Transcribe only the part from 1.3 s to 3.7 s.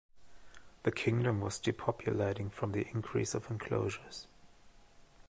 was depopulating from the increase of